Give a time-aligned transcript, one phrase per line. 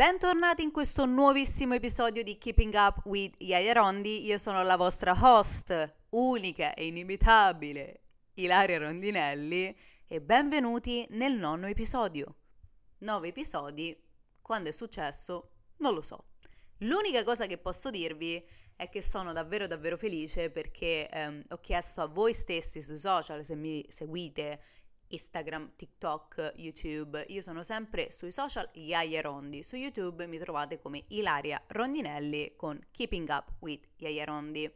[0.00, 4.24] bentornati in questo nuovissimo episodio di Keeping Up with Yaya Rondi.
[4.24, 8.00] Io sono la vostra host, unica e inimitabile,
[8.36, 9.76] Ilaria Rondinelli,
[10.06, 12.34] e benvenuti nel nono episodio.
[13.00, 13.94] Nove episodi,
[14.40, 15.50] quando è successo,
[15.80, 16.28] non lo so.
[16.78, 18.42] L'unica cosa che posso dirvi
[18.76, 23.44] è che sono davvero davvero felice perché ehm, ho chiesto a voi stessi sui social,
[23.44, 24.62] se mi seguite,
[25.10, 27.24] Instagram, TikTok, YouTube.
[27.28, 29.62] Io sono sempre sui social Yaya Rondi.
[29.62, 34.70] Su YouTube mi trovate come Ilaria Rondinelli con Keeping Up with Yaya Rondi.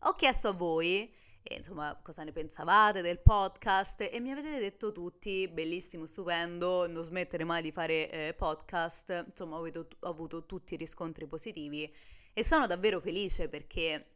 [0.00, 5.46] Ho chiesto a voi insomma cosa ne pensavate del podcast e mi avete detto tutti
[5.48, 10.76] bellissimo, stupendo, non smettere mai di fare eh, podcast, insomma ho avuto, ho avuto tutti
[10.76, 11.92] riscontri positivi
[12.32, 14.06] e sono davvero felice perché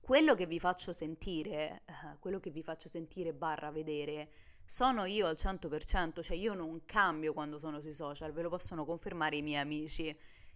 [0.00, 4.30] quello che vi faccio sentire, uh, quello che vi faccio sentire barra vedere,
[4.66, 8.84] sono io al 100%, cioè io non cambio quando sono sui social, ve lo possono
[8.84, 10.14] confermare i miei amici.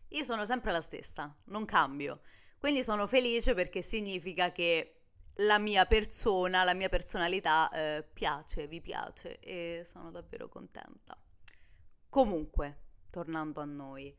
[0.08, 2.20] Io sono sempre la stessa, non cambio.
[2.58, 4.97] Quindi sono felice perché significa che
[5.34, 11.17] la mia persona, la mia personalità eh, piace, vi piace e sono davvero contenta.
[12.08, 12.80] Comunque,
[13.11, 14.14] tornando a noi,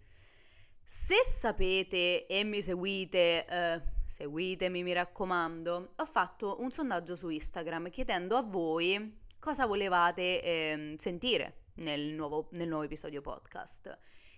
[0.81, 7.89] se sapete e mi seguite, eh, seguitemi mi raccomando, ho fatto un sondaggio su Instagram
[7.89, 13.87] chiedendo a voi cosa volevate eh, sentire nel nuovo, nel nuovo episodio podcast.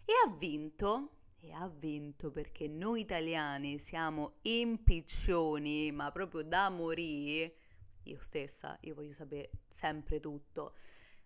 [0.06, 1.10] E ha vinto
[1.42, 7.56] e ha vinto perché noi italiani siamo impiccioni, ma proprio da morire.
[8.04, 10.76] Io stessa, io voglio sapere sempre tutto,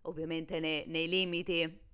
[0.01, 1.85] ovviamente nei, nei limiti.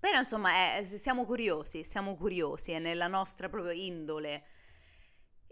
[0.00, 4.44] Però insomma, eh, siamo curiosi, siamo curiosi, è nella nostra proprio indole.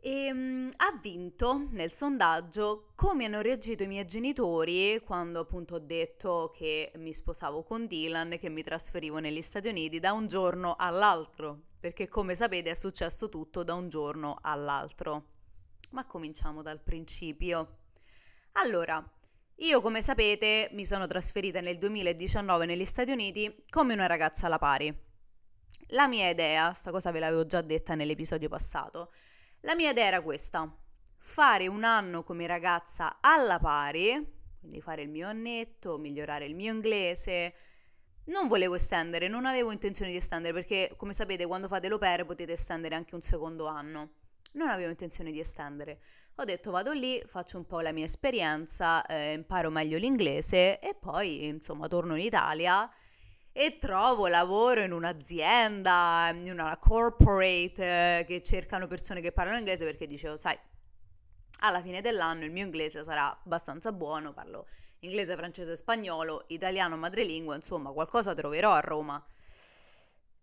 [0.03, 5.79] E um, ha vinto nel sondaggio come hanno reagito i miei genitori quando appunto ho
[5.79, 10.27] detto che mi sposavo con Dylan e che mi trasferivo negli Stati Uniti da un
[10.27, 15.27] giorno all'altro, perché come sapete è successo tutto da un giorno all'altro.
[15.91, 17.77] Ma cominciamo dal principio.
[18.53, 19.07] Allora,
[19.57, 24.59] io come sapete mi sono trasferita nel 2019 negli Stati Uniti come una ragazza alla
[24.59, 25.09] pari.
[25.89, 29.13] La mia idea, sta cosa ve l'avevo già detta nell'episodio passato,
[29.61, 30.75] la mia idea era questa,
[31.19, 36.73] fare un anno come ragazza alla pari, quindi fare il mio annetto, migliorare il mio
[36.73, 37.55] inglese.
[38.25, 42.53] Non volevo estendere, non avevo intenzione di estendere perché come sapete quando fate l'opera potete
[42.53, 44.13] estendere anche un secondo anno.
[44.53, 46.01] Non avevo intenzione di estendere.
[46.37, 50.95] Ho detto vado lì, faccio un po' la mia esperienza, eh, imparo meglio l'inglese e
[50.95, 52.91] poi insomma torno in Italia
[53.53, 59.85] e trovo lavoro in un'azienda, in una corporate eh, che cercano persone che parlano inglese
[59.85, 60.59] perché dicevo, sai,
[61.61, 64.67] alla fine dell'anno il mio inglese sarà abbastanza buono, parlo
[65.01, 69.25] inglese, francese, spagnolo, italiano, madrelingua, insomma, qualcosa troverò a Roma.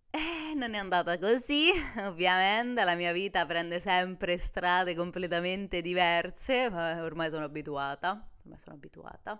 [0.10, 1.70] E non è andata così,
[2.00, 9.40] ovviamente, la mia vita prende sempre strade completamente diverse, ormai sono abituata, ormai sono abituata.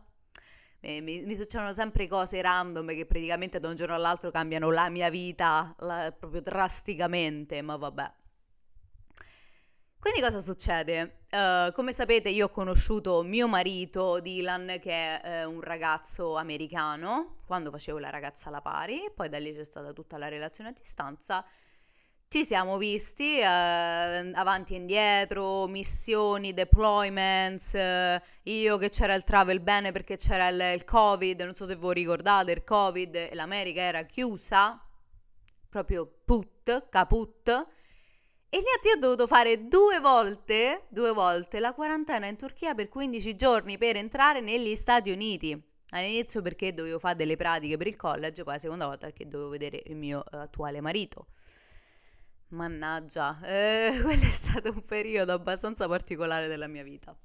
[0.80, 4.90] Eh, mi, mi, succedono sempre cose random che praticamente da un giorno all'altro cambiano la
[4.90, 8.14] mia vita la, proprio drasticamente, ma vabbè.
[10.00, 11.24] Quindi cosa succede?
[11.32, 17.36] Uh, come sapete io ho conosciuto mio marito Dylan che è uh, un ragazzo americano
[17.46, 20.74] quando facevo la ragazza alla pari, poi da lì c'è stata tutta la relazione a
[20.74, 21.44] distanza
[22.30, 29.62] ci siamo visti eh, avanti e indietro, missioni, deployments, eh, io che c'era il travel
[29.62, 34.04] bene perché c'era il, il, Covid, non so se voi ricordate, il Covid l'America era
[34.04, 34.82] chiusa,
[35.70, 37.48] proprio put, caput.
[38.50, 42.90] E niente, io ho dovuto fare due volte, due volte la quarantena in Turchia per
[42.90, 45.62] 15 giorni per entrare negli Stati Uniti.
[45.92, 49.50] All'inizio perché dovevo fare delle pratiche per il college, poi la seconda volta perché dovevo
[49.50, 51.28] vedere il mio uh, attuale marito.
[52.50, 57.16] Mannaggia, eh, quello è stato un periodo abbastanza particolare della mia vita.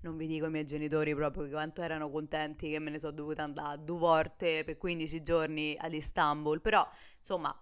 [0.00, 3.44] Non vi dico i miei genitori proprio quanto erano contenti che me ne sono dovuta
[3.44, 6.84] andare due volte per 15 giorni ad Istanbul, però
[7.18, 7.56] insomma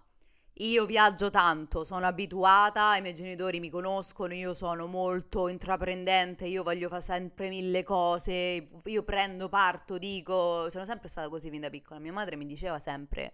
[0.55, 6.63] io viaggio tanto, sono abituata, i miei genitori mi conoscono, io sono molto intraprendente, io
[6.63, 11.69] voglio fare sempre mille cose, io prendo parto, dico, sono sempre stata così fin da
[11.69, 11.99] piccola.
[11.99, 13.33] Mia madre mi diceva sempre,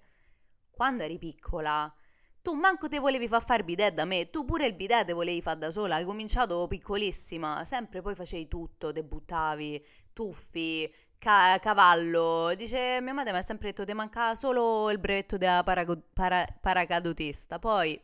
[0.69, 1.93] quando eri piccola
[2.47, 5.41] tu manco te volevi far fare bidet da me, tu pure il bidet te volevi
[5.41, 12.53] fare da sola, hai cominciato piccolissima, sempre poi facevi tutto, te buttavi, tuffi, ca- cavallo.
[12.55, 16.47] Dice, mia madre mi ha sempre detto, ti manca solo il brevetto da parago- para-
[16.61, 17.99] paracadutista, poi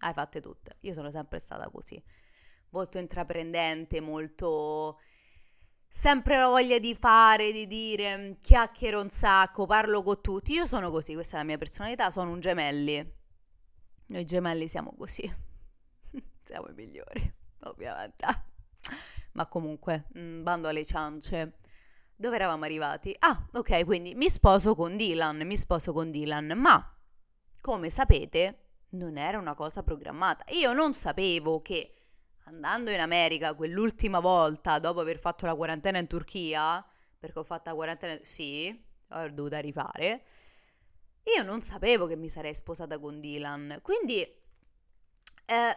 [0.00, 0.76] hai fatte tutte.
[0.80, 1.98] Io sono sempre stata così,
[2.72, 4.98] molto intraprendente, molto
[5.88, 10.52] sempre la voglia di fare, di dire, chiacchiero un sacco, parlo con tutti.
[10.52, 13.16] Io sono così, questa è la mia personalità, sono un gemelli.
[14.08, 15.30] Noi gemelli siamo così.
[16.42, 17.32] siamo i migliori,
[17.64, 18.26] ovviamente.
[19.32, 21.58] Ma comunque, mm, bando alle ciance.
[22.16, 23.14] Dove eravamo arrivati?
[23.18, 26.96] Ah, ok, quindi mi sposo con Dylan, mi sposo con Dylan, ma
[27.60, 30.44] come sapete non era una cosa programmata.
[30.52, 31.94] Io non sapevo che
[32.44, 36.84] andando in America quell'ultima volta dopo aver fatto la quarantena in Turchia,
[37.18, 40.24] perché ho fatto la quarantena, sì, ho dovuta rifare,
[41.36, 45.76] io non sapevo che mi sarei sposata con Dylan, quindi eh,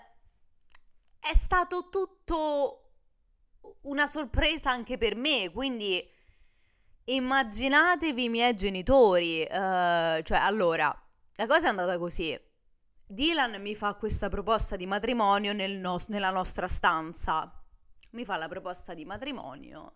[1.19, 2.77] è stato tutto
[3.81, 6.07] una sorpresa anche per me, quindi
[7.05, 10.95] immaginatevi i miei genitori, uh, cioè allora,
[11.35, 12.39] la cosa è andata così.
[13.05, 17.51] Dylan mi fa questa proposta di matrimonio nel nos- nella nostra stanza.
[18.11, 19.93] Mi fa la proposta di matrimonio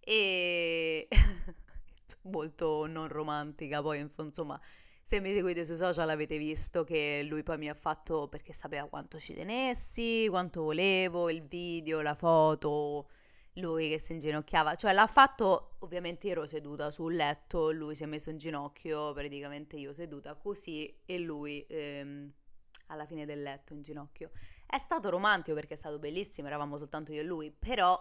[0.00, 1.08] e
[2.22, 4.60] molto non romantica, poi insomma,
[5.02, 8.86] se mi seguite sui social avete visto che lui poi mi ha fatto perché sapeva
[8.88, 13.08] quanto ci tenessi, quanto volevo, il video, la foto,
[13.54, 18.06] lui che si inginocchiava, cioè l'ha fatto, ovviamente ero seduta sul letto, lui si è
[18.06, 22.30] messo in ginocchio, praticamente io seduta così e lui ehm,
[22.88, 24.30] alla fine del letto in ginocchio.
[24.66, 27.98] È stato romantico perché è stato bellissimo, eravamo soltanto io e lui, però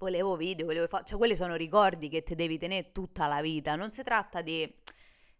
[0.00, 3.76] volevo video, volevo fa- cioè quelli sono ricordi che ti devi tenere tutta la vita,
[3.76, 4.74] non si tratta di...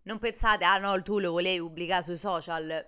[0.02, 2.86] Non pensate, ah no, tu lo volevi pubblicare sui social,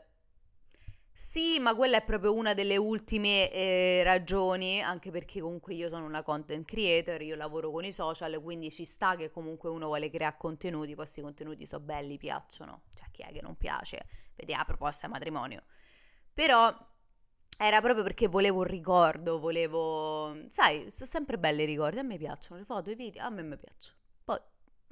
[1.14, 6.06] sì, ma quella è proprio una delle ultime eh, ragioni, anche perché comunque io sono
[6.06, 10.08] una content creator, io lavoro con i social, quindi ci sta che comunque uno vuole
[10.08, 14.06] creare contenuti, poi questi contenuti sono belli, piacciono, cioè chi è che non piace?
[14.34, 15.64] Vedi la proposta di matrimonio.
[16.32, 16.74] Però
[17.58, 20.36] era proprio perché volevo un ricordo, volevo...
[20.48, 23.42] Sai, sono sempre belli i ricordi, a me piacciono le foto, i video, a me
[23.42, 23.98] mi piacciono.
[24.24, 24.38] Poi,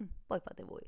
[0.03, 0.83] mm, poi fate voi.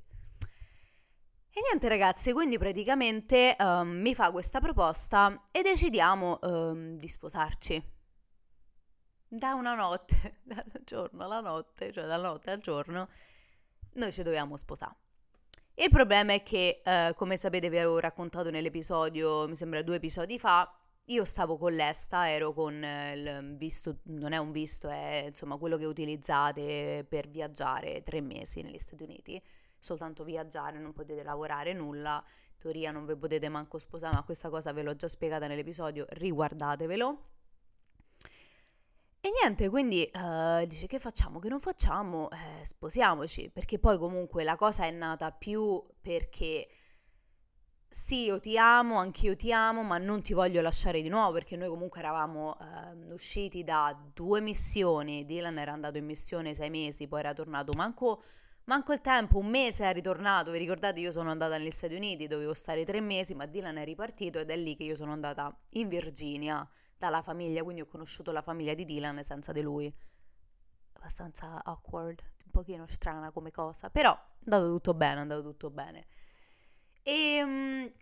[1.54, 7.90] E niente ragazzi, quindi praticamente um, mi fa questa proposta e decidiamo um, di sposarci.
[9.28, 13.08] Da una notte, dal giorno alla notte, cioè dalla notte al giorno,
[13.94, 14.96] noi ci dobbiamo sposare.
[15.74, 20.38] Il problema è che, uh, come sapete, vi avevo raccontato nell'episodio, mi sembra due episodi
[20.38, 20.70] fa,
[21.06, 25.76] io stavo con l'ESTA, ero con il visto, non è un visto, è insomma quello
[25.76, 29.40] che utilizzate per viaggiare tre mesi negli Stati Uniti.
[29.78, 34.49] Soltanto viaggiare, non potete lavorare nulla, in teoria non vi potete manco sposare, ma questa
[34.49, 37.26] cosa ve l'ho già spiegata nell'episodio, riguardatevelo.
[39.25, 44.44] E niente, quindi uh, dice che facciamo, che non facciamo, eh, sposiamoci, perché poi comunque
[44.44, 46.69] la cosa è nata più perché
[47.93, 51.56] sì, io ti amo, anch'io ti amo, ma non ti voglio lasciare di nuovo perché
[51.56, 57.06] noi comunque eravamo uh, usciti da due missioni, Dylan era andato in missione sei mesi,
[57.06, 58.23] poi era tornato manco
[58.65, 60.53] Manco il tempo, un mese è ritornato.
[60.53, 63.85] Vi ricordate, io sono andata negli Stati Uniti, dovevo stare tre mesi, ma Dylan è
[63.85, 66.67] ripartito ed è lì che io sono andata in Virginia
[66.97, 69.93] dalla famiglia, quindi ho conosciuto la famiglia di Dylan senza di lui.
[70.93, 75.71] Abbastanza awkward, un pochino strana come cosa, però è andato tutto bene, è andato tutto
[75.71, 76.06] bene.
[77.02, 77.93] E ehm,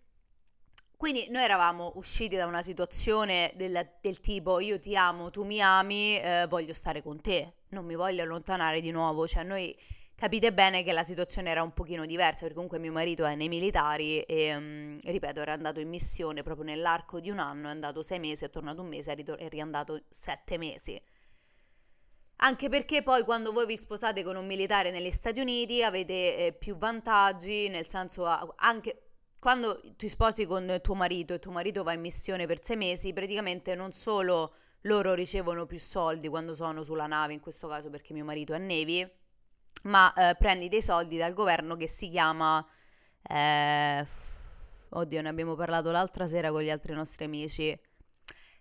[0.97, 5.61] quindi noi eravamo usciti da una situazione del, del tipo io ti amo, tu mi
[5.61, 9.75] ami, eh, voglio stare con te, non mi voglio allontanare di nuovo, cioè noi
[10.15, 13.49] capite bene che la situazione era un pochino diversa perché comunque mio marito è nei
[13.49, 18.03] militari e um, ripeto era andato in missione proprio nell'arco di un anno, è andato
[18.03, 21.01] sei mesi, è tornato un mese, è, ritor- è riandato sette mesi.
[22.43, 26.53] Anche perché poi quando voi vi sposate con un militare negli Stati Uniti avete eh,
[26.53, 28.25] più vantaggi, nel senso
[28.57, 29.03] anche
[29.39, 33.13] quando ti sposi con tuo marito e tuo marito va in missione per sei mesi,
[33.13, 38.15] praticamente non solo loro ricevono più soldi quando sono sulla nave, in questo caso perché
[38.15, 39.07] mio marito è Navy,
[39.85, 42.67] ma eh, prendi dei soldi dal governo che si chiama...
[43.23, 44.07] Eh,
[44.89, 47.79] oddio, ne abbiamo parlato l'altra sera con gli altri nostri amici.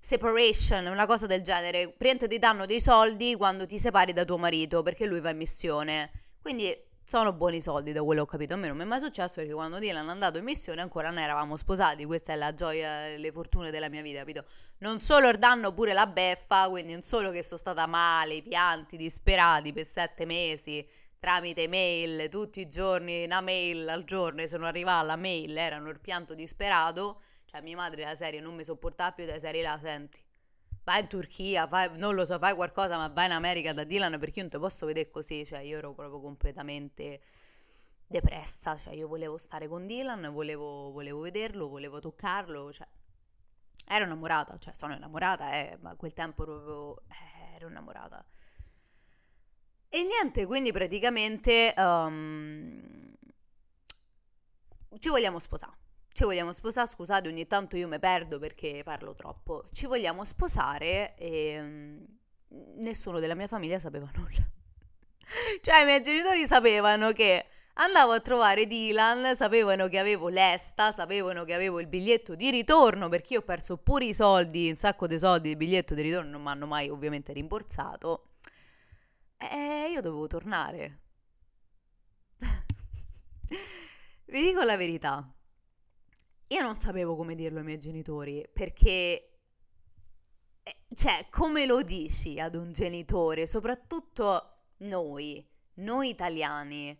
[0.01, 1.91] Separation, una cosa del genere.
[1.91, 5.37] Prende ti danno dei soldi quando ti separi da tuo marito perché lui va in
[5.37, 6.11] missione.
[6.41, 8.53] Quindi sono buoni soldi da quello che ho capito.
[8.53, 11.09] A me non mi è mai successo perché quando Dylan è andato in missione ancora
[11.09, 12.05] non eravamo sposati.
[12.05, 14.45] Questa è la gioia, le fortune della mia vita, capito?
[14.77, 18.95] Non solo danno pure la beffa, quindi non solo che sono stata male, i pianti
[18.95, 20.87] disperati per sette mesi
[21.19, 25.57] tramite mail tutti i giorni, una mail al giorno, e se non arrivava la mail
[25.57, 29.63] erano il pianto disperato, cioè mia madre la serie non mi sopportava più della serie
[29.63, 30.21] la senti.
[30.83, 34.19] Vai in Turchia, fai, non lo so, fai qualcosa, ma vai in America da Dylan
[34.19, 37.21] perché io non ti posso vedere così, cioè io ero proprio completamente
[38.05, 42.87] depressa, cioè io volevo stare con Dylan, volevo, volevo vederlo, volevo toccarlo, cioè
[43.87, 48.23] ero innamorata, cioè sono innamorata, eh, ma a quel tempo proprio eh, ero innamorata.
[49.89, 53.11] E niente, quindi praticamente um,
[54.99, 55.88] ci vogliamo sposare.
[56.19, 59.63] Ci vogliamo sposare, scusate, ogni tanto io mi perdo perché parlo troppo.
[59.71, 62.05] Ci vogliamo sposare e um,
[62.81, 64.45] nessuno della mia famiglia sapeva nulla.
[65.61, 67.45] cioè i miei genitori sapevano che
[67.75, 73.07] andavo a trovare Dylan, sapevano che avevo l'esta, sapevano che avevo il biglietto di ritorno
[73.07, 76.31] perché io ho perso pure i soldi, un sacco di soldi, il biglietto di ritorno
[76.31, 78.31] non mi hanno mai ovviamente rimborsato.
[79.37, 80.99] E io dovevo tornare.
[84.25, 85.25] Vi dico la verità.
[86.51, 89.33] Io non sapevo come dirlo ai miei genitori perché,
[90.63, 96.99] eh, cioè, come lo dici ad un genitore, soprattutto noi, noi italiani,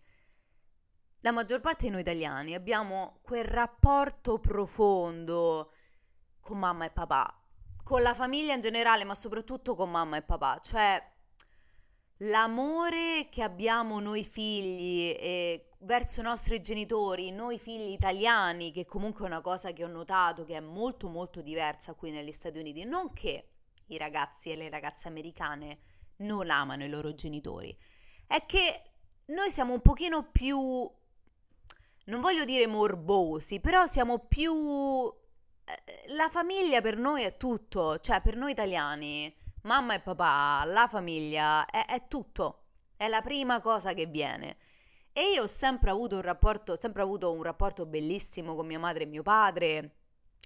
[1.22, 5.72] la maggior parte di noi italiani abbiamo quel rapporto profondo
[6.40, 7.44] con mamma e papà,
[7.84, 11.02] con la famiglia in generale, ma soprattutto con mamma e papà, cioè
[12.18, 19.26] l'amore che abbiamo noi figli e verso i nostri genitori, noi figli italiani, che comunque
[19.26, 22.84] è una cosa che ho notato che è molto molto diversa qui negli Stati Uniti,
[22.86, 23.50] non che
[23.88, 25.80] i ragazzi e le ragazze americane
[26.18, 27.76] non amano i loro genitori,
[28.28, 28.84] è che
[29.28, 30.60] noi siamo un pochino più,
[32.06, 34.54] non voglio dire morbosi, però siamo più...
[35.64, 39.34] Eh, la famiglia per noi è tutto, cioè per noi italiani
[39.64, 44.58] mamma e papà, la famiglia, è, è tutto, è la prima cosa che viene.
[45.20, 49.04] E io ho sempre avuto un rapporto, sempre avuto un rapporto bellissimo con mia madre
[49.04, 49.96] e mio padre.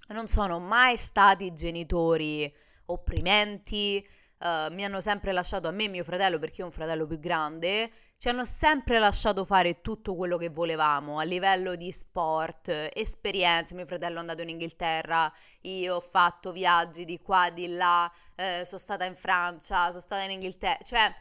[0.08, 2.52] Non sono mai stati genitori
[2.86, 4.04] opprimenti,
[4.40, 7.06] uh, mi hanno sempre lasciato a me e mio fratello perché io ho un fratello
[7.06, 7.88] più grande
[8.24, 13.74] ci hanno sempre lasciato fare tutto quello che volevamo a livello di sport, esperienze.
[13.74, 15.30] Mio fratello è andato in Inghilterra,
[15.62, 20.22] io ho fatto viaggi di qua, di là, eh, sono stata in Francia, sono stata
[20.22, 21.14] in Inghilterra, cioè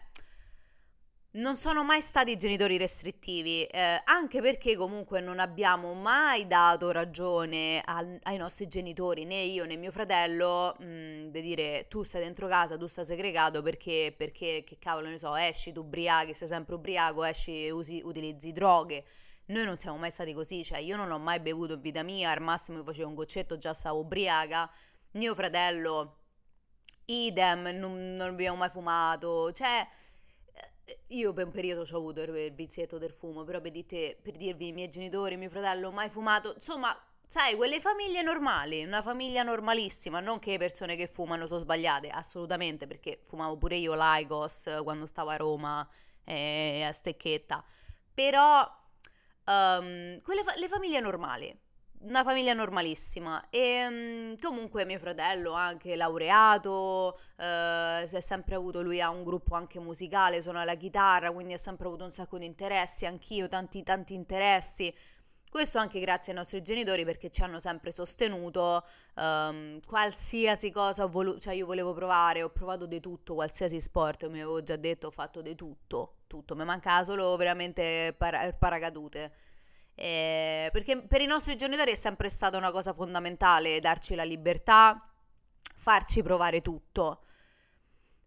[1.36, 7.82] non sono mai stati genitori restrittivi, eh, anche perché comunque non abbiamo mai dato ragione
[7.84, 12.48] al, ai nostri genitori, né io né mio fratello, mm, di dire tu stai dentro
[12.48, 16.76] casa, tu stai segregato perché, perché che cavolo ne so, esci tu ubriachi, sei sempre
[16.76, 19.04] ubriaco, esci, usi, utilizzi droghe.
[19.46, 22.30] Noi non siamo mai stati così, cioè io non ho mai bevuto in vita mia,
[22.30, 24.70] al massimo mi facevo un goccetto, già stavo ubriaca,
[25.14, 26.18] mio fratello,
[27.06, 29.86] idem, non, non abbiamo mai fumato, cioè
[31.08, 34.68] io per un periodo ho avuto il vizietto del fumo, però per, dite, per dirvi
[34.68, 36.98] i miei genitori, mio fratello, mai fumato, insomma,
[37.28, 42.10] sai, quelle famiglie normali, una famiglia normalissima, non che le persone che fumano sono sbagliate,
[42.10, 45.88] assolutamente, perché fumavo pure io l'Aigos quando stavo a Roma
[46.26, 47.64] eh, a Stecchetta,
[48.14, 48.62] però
[49.46, 51.62] um, quelle fa- le famiglie normali,
[52.04, 58.82] una famiglia normalissima e um, comunque mio fratello anche laureato, uh, si è sempre avuto,
[58.82, 62.38] lui ha un gruppo anche musicale, suona la chitarra, quindi ha sempre avuto un sacco
[62.38, 64.94] di interessi, anch'io tanti tanti interessi.
[65.50, 68.84] Questo anche grazie ai nostri genitori perché ci hanno sempre sostenuto
[69.16, 74.42] um, qualsiasi cosa, volu- cioè io volevo provare, ho provato di tutto, qualsiasi sport, mi
[74.42, 79.32] avevo già detto, ho fatto di tutto, tutto, mi mancava solo veramente para- paracadute.
[79.96, 85.08] Eh, perché per i nostri genitori è sempre stata una cosa fondamentale darci la libertà,
[85.76, 87.22] farci provare tutto.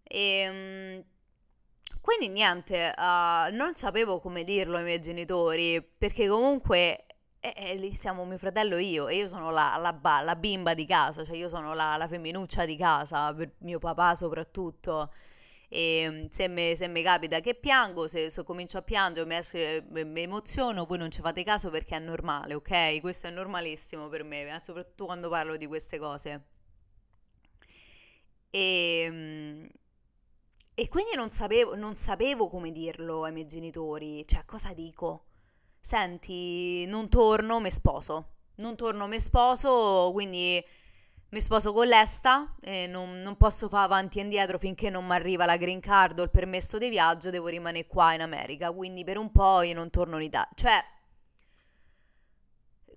[0.03, 1.05] E, ehm,
[2.01, 7.07] quindi niente, uh, non sapevo come dirlo ai miei genitori, perché comunque
[7.41, 10.75] eh, eh, lì siamo mio fratello e io, e io sono la, la, la bimba
[10.75, 15.13] di casa, cioè io sono la, la femminuccia di casa, per mio papà soprattutto
[15.69, 16.49] e mm, se
[16.89, 21.43] mi capita che piango, se, se comincio a piangere, mi, emoziono, voi non ci fate
[21.45, 23.01] caso perché è normale, ok?
[23.01, 24.61] Questo è normalissimo per me, eh?
[24.61, 26.45] soprattutto quando parlo di queste cose.
[28.51, 29.67] E, mm,
[30.75, 35.25] e quindi non sapevo, non sapevo come dirlo ai miei genitori, cioè cosa dico?
[35.81, 38.33] Senti, non torno, mi sposo.
[38.57, 40.63] Non torno, mi sposo, quindi
[41.37, 45.13] mi sposo con l'esta e non, non posso fare avanti e indietro finché non mi
[45.13, 49.05] arriva la green card o il permesso di viaggio, devo rimanere qua in America, quindi
[49.05, 50.49] per un po' io non torno in Italia.
[50.55, 50.83] Cioè,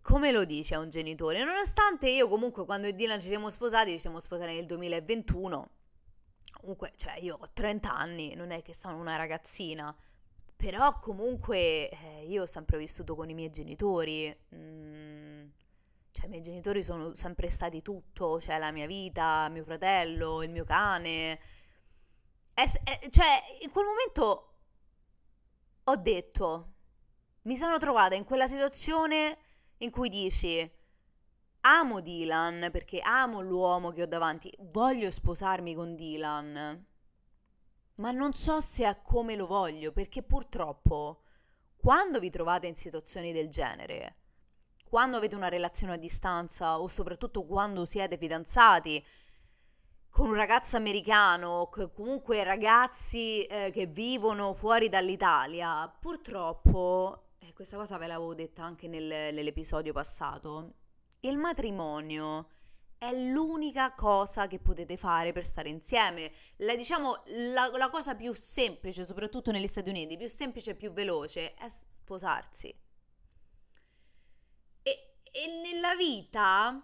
[0.02, 1.44] come lo dice a un genitore?
[1.44, 5.70] Nonostante io comunque quando e Dylan ci siamo sposati, ci siamo sposati nel 2021,
[6.62, 9.94] comunque, cioè io ho 30 anni, non è che sono una ragazzina,
[10.56, 14.34] però comunque eh, io ho sempre vissuto con i miei genitori.
[14.56, 15.48] Mm,
[16.12, 20.50] cioè, i miei genitori sono sempre stati tutto, cioè la mia vita, mio fratello, il
[20.50, 21.40] mio cane.
[22.54, 24.54] È, è, cioè, in quel momento
[25.84, 26.74] ho detto,
[27.44, 29.38] mi sono trovata in quella situazione
[29.78, 30.70] in cui dici,
[31.62, 36.86] amo Dylan perché amo l'uomo che ho davanti, voglio sposarmi con Dylan,
[37.96, 41.22] ma non so se è come lo voglio, perché purtroppo
[41.76, 44.16] quando vi trovate in situazioni del genere,
[44.90, 49.06] quando avete una relazione a distanza o soprattutto quando siete fidanzati
[50.10, 57.98] con un ragazzo americano, comunque ragazzi eh, che vivono fuori dall'Italia, purtroppo, e questa cosa
[57.98, 60.74] ve l'avevo detta anche nel, nell'episodio passato,
[61.22, 62.48] il matrimonio
[62.98, 66.32] è l'unica cosa che potete fare per stare insieme.
[66.58, 67.22] La, diciamo,
[67.54, 71.68] la, la cosa più semplice, soprattutto negli Stati Uniti, più semplice e più veloce, è
[71.70, 72.76] sposarsi.
[75.32, 76.84] E, nella vita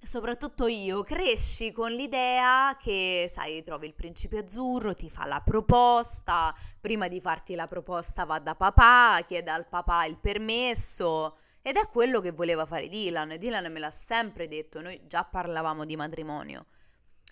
[0.00, 6.54] soprattutto io, cresci con l'idea che, sai, trovi il principe azzurro, ti fa la proposta,
[6.80, 11.88] prima di farti la proposta va da papà, chiede al papà il permesso ed è
[11.88, 13.36] quello che voleva fare Dylan.
[13.38, 16.66] Dylan me l'ha sempre detto, noi già parlavamo di matrimonio,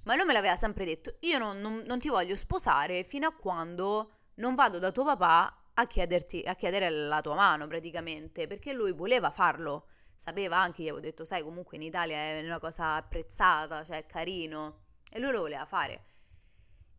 [0.04, 3.32] ma lui me l'aveva sempre detto, io non, non, non ti voglio sposare fino a
[3.32, 8.72] quando non vado da tuo papà a, chiederti, a chiedere la tua mano praticamente, perché
[8.72, 12.94] lui voleva farlo sapeva anche, gli avevo detto, sai, comunque in Italia è una cosa
[12.94, 14.80] apprezzata, cioè è carino,
[15.10, 16.04] e lui lo voleva fare.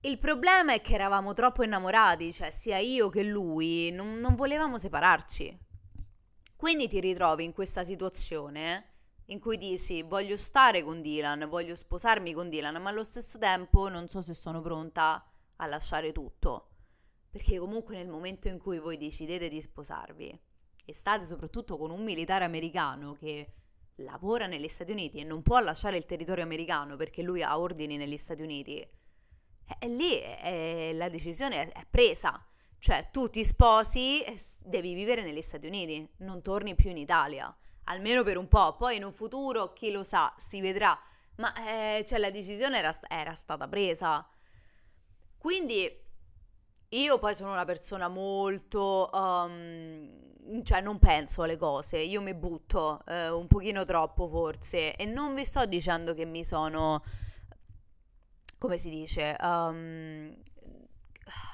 [0.02, 4.78] Il problema è che eravamo troppo innamorati, cioè sia io che lui, non, non volevamo
[4.78, 5.66] separarci.
[6.56, 8.94] Quindi ti ritrovi in questa situazione
[9.26, 13.90] in cui dici voglio stare con Dylan, voglio sposarmi con Dylan, ma allo stesso tempo
[13.90, 15.24] non so se sono pronta
[15.58, 16.70] a lasciare tutto.
[17.30, 20.42] Perché comunque nel momento in cui voi decidete di sposarvi,
[20.90, 23.52] e state soprattutto con un militare americano che
[23.96, 27.98] lavora negli Stati Uniti e non può lasciare il territorio americano perché lui ha ordini
[27.98, 28.80] negli Stati Uniti,
[29.80, 32.42] e lì è, la decisione è presa.
[32.80, 34.24] Cioè, tu ti sposi
[34.62, 37.54] devi vivere negli Stati Uniti, non torni più in Italia,
[37.86, 38.78] almeno per un po'.
[38.78, 40.98] Poi in un futuro, chi lo sa, si vedrà.
[41.38, 44.26] Ma eh, cioè, la decisione era, era stata presa.
[45.38, 46.06] Quindi
[46.90, 49.10] io poi sono una persona molto...
[49.12, 55.06] Um, cioè non penso alle cose, io mi butto eh, un pochino troppo forse e
[55.06, 57.04] non vi sto dicendo che mi sono...
[58.58, 59.36] come si dice?
[59.42, 60.36] Um,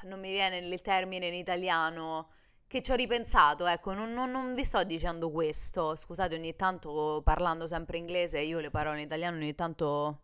[0.03, 2.29] non mi viene il termine in italiano
[2.67, 7.21] che ci ho ripensato, ecco, non, non, non, vi sto dicendo questo, scusate ogni tanto
[7.23, 10.21] parlando sempre inglese, io le parole in italiano ogni tanto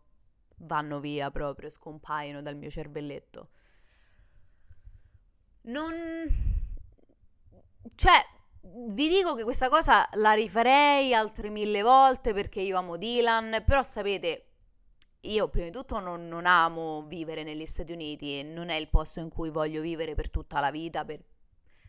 [0.58, 3.50] vanno via proprio, scompaiono dal mio cervelletto
[5.62, 5.94] non...
[7.94, 8.12] Cioè,
[8.62, 13.82] vi dico che questa cosa la rifarei altre mille volte perché io amo Dylan, però
[13.82, 14.46] sapete,
[15.22, 19.20] io prima di tutto non, non, amo vivere negli Stati Uniti, non è il posto
[19.20, 21.22] in cui voglio vivere per tutta la vita, per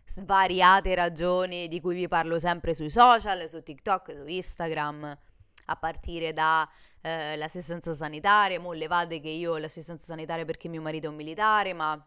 [0.06, 5.18] svariate ragioni di cui vi parlo sempre sui social, su TikTok, su Instagram,
[5.66, 11.08] a partire dall'assistenza eh, sanitaria, mo levate che io ho l'assistenza sanitaria perché mio marito
[11.08, 12.02] è un militare, ma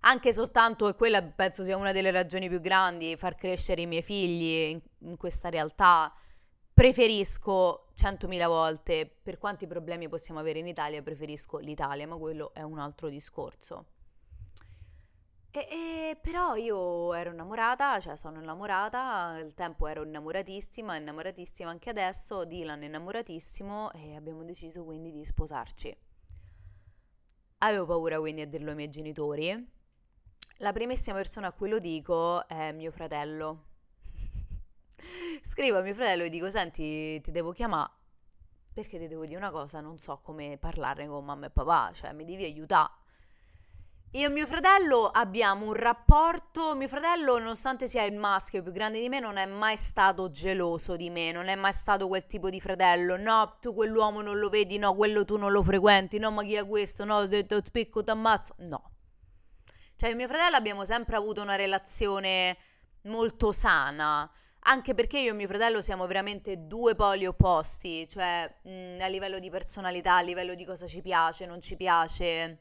[0.00, 4.02] anche soltanto, e quella penso sia una delle ragioni più grandi, far crescere i miei
[4.02, 6.12] figli in, in questa realtà.
[6.72, 12.62] Preferisco centomila volte, per quanti problemi possiamo avere in Italia, preferisco l'Italia, ma quello è
[12.62, 13.86] un altro discorso.
[15.52, 21.90] E, e, però io ero innamorata, cioè sono innamorata, il tempo ero innamoratissima, innamoratissima anche
[21.90, 25.94] adesso, Dylan è innamoratissimo e abbiamo deciso quindi di sposarci.
[27.58, 29.78] Avevo paura quindi a dirlo ai miei genitori,
[30.60, 33.64] la primissima persona a cui lo dico è mio fratello.
[35.42, 37.92] Scrivo a mio fratello e dico: Senti, ti devo chiamare
[38.72, 42.12] perché ti devo dire una cosa, non so come parlarne con mamma e papà, cioè
[42.12, 42.92] mi devi aiutare.
[44.14, 48.98] Io e mio fratello abbiamo un rapporto, mio fratello nonostante sia il maschio più grande
[48.98, 52.50] di me non è mai stato geloso di me, non è mai stato quel tipo
[52.50, 56.32] di fratello, no tu quell'uomo non lo vedi, no quello tu non lo frequenti, no
[56.32, 58.90] ma chi è questo, no ti spicco, ti ammazzo, no.
[60.00, 62.56] Cioè, mio fratello abbiamo sempre avuto una relazione
[63.02, 64.26] molto sana.
[64.60, 69.38] Anche perché io e mio fratello siamo veramente due poli opposti, cioè mh, a livello
[69.38, 72.60] di personalità, a livello di cosa ci piace, non ci piace.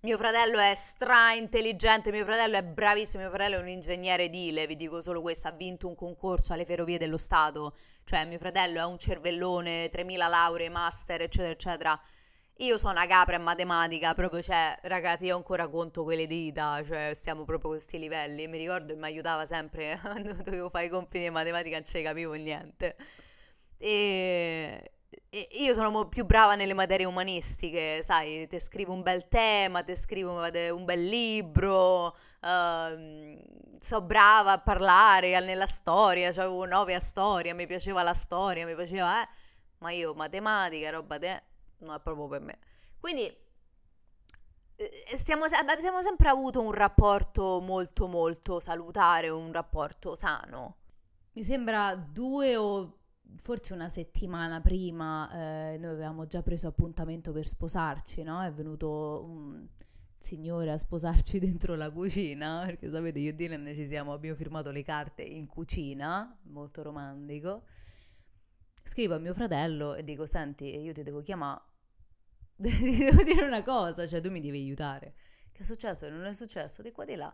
[0.00, 4.66] Mio fratello è stra intelligente, mio fratello è bravissimo, mio fratello è un ingegnere edile,
[4.66, 8.80] vi dico solo questo, ha vinto un concorso alle ferrovie dello Stato, cioè mio fratello
[8.80, 12.00] è un cervellone, 3000 lauree, master, eccetera, eccetera.
[12.60, 17.12] Io sono una capra in matematica, proprio, cioè, ragazzi, io ancora conto quelle dita, cioè,
[17.14, 18.46] stiamo proprio a questi livelli.
[18.48, 22.02] Mi ricordo che mi aiutava sempre quando dovevo fare i compiti di matematica, non ci
[22.02, 22.96] capivo niente.
[23.78, 24.92] E,
[25.30, 29.96] e io sono più brava nelle materie umanistiche, sai, ti scrivo un bel tema, ti
[29.96, 37.54] scrivo un bel libro, uh, so brava a parlare nella storia, avevo nove a storia,
[37.54, 39.28] mi piaceva la storia, mi piaceva, eh,
[39.78, 41.42] ma io matematica, roba te
[41.80, 42.58] non è proprio per me.
[42.98, 43.32] Quindi
[44.76, 50.76] eh, stiamo, abbiamo sempre avuto un rapporto molto molto salutare, un rapporto sano.
[51.32, 53.00] Mi sembra due o
[53.36, 55.30] forse una settimana prima
[55.72, 58.42] eh, noi avevamo già preso appuntamento per sposarci, no?
[58.42, 59.66] È venuto un
[60.18, 64.70] signore a sposarci dentro la cucina, perché sapete io e Dylan ci siamo, abbiamo firmato
[64.70, 67.64] le carte in cucina, molto romantico.
[68.82, 71.62] Scrivo a mio fratello e dico, senti, io ti devo chiamare,
[73.00, 75.14] devo dire una cosa, cioè tu mi devi aiutare.
[75.50, 76.08] Che è successo?
[76.10, 76.82] Non è successo?
[76.82, 77.32] Di qua di là.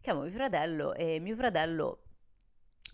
[0.00, 2.04] Chiamo mio fratello e mio fratello,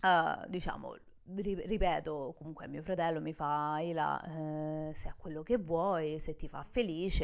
[0.01, 0.95] uh, diciamo,
[1.25, 6.49] ripeto, comunque mio fratello mi fa, Ila, eh, se è quello che vuoi, se ti
[6.49, 7.23] fa felice,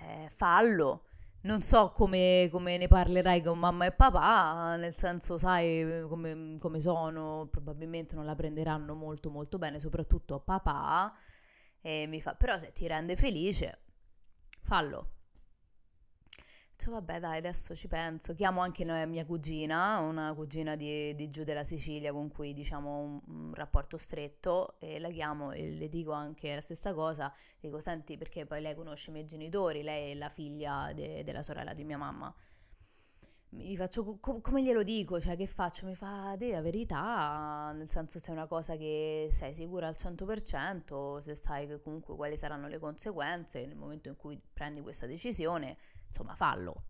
[0.00, 1.04] eh, fallo.
[1.42, 6.80] Non so come, come, ne parlerai con mamma e papà, nel senso sai come, come,
[6.80, 11.14] sono, probabilmente non la prenderanno molto molto bene, soprattutto papà.
[11.86, 13.80] E mi fa, però se ti rende felice,
[14.62, 15.10] fallo.
[16.76, 18.34] Cioè, vabbè, dai, adesso ci penso.
[18.34, 23.20] Chiamo anche mia cugina, una cugina di, di giù della Sicilia con cui diciamo un,
[23.26, 27.30] un, rapporto stretto e la chiamo e le dico anche la stessa cosa.
[27.60, 31.42] Dico, senti, perché poi lei conosce i miei genitori, lei è la figlia de, della
[31.42, 32.34] sorella di mia mamma.
[33.56, 35.20] Mi faccio, co- come glielo dico?
[35.20, 35.86] Cioè, che faccio?
[35.86, 41.18] Mi fa, la verità, nel senso se è una cosa che sei sicura al 100%,
[41.18, 45.76] se sai che comunque quali saranno le conseguenze nel momento in cui prendi questa decisione
[46.08, 46.84] insomma, fallo.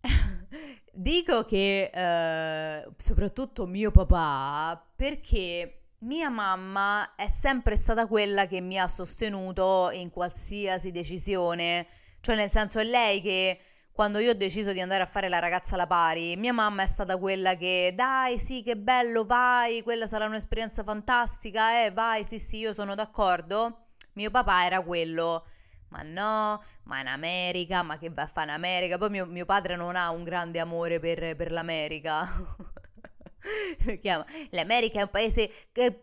[0.92, 8.78] Dico che eh, soprattutto mio papà, perché mia mamma è sempre stata quella che mi
[8.78, 11.86] ha sostenuto in qualsiasi decisione,
[12.26, 13.60] cioè nel senso è lei che
[13.92, 16.86] quando io ho deciso di andare a fare la ragazza alla pari, mia mamma è
[16.86, 22.40] stata quella che dai sì che bello, vai, quella sarà un'esperienza fantastica, eh vai, sì
[22.40, 23.90] sì io sono d'accordo.
[24.14, 25.46] Mio papà era quello
[25.90, 28.98] ma no, ma in America, ma che va a fare in America?
[28.98, 32.26] Poi mio, mio padre non ha un grande amore per, per l'America.
[34.50, 35.50] L'America è un paese